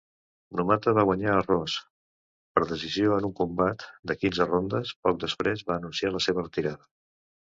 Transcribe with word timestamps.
Numata 0.59 0.93
va 0.99 1.03
guanyar 1.07 1.33
a 1.33 1.41
Rose 1.47 1.83
per 2.55 2.63
decisió 2.71 3.13
en 3.19 3.27
un 3.29 3.35
combat 3.41 3.85
de 4.13 4.17
quinze 4.23 4.49
rondes; 4.53 4.95
poc 5.09 5.19
després 5.27 5.65
va 5.71 5.75
anunciar 5.83 6.15
la 6.17 6.23
seva 6.29 6.47
retirada. 6.47 6.91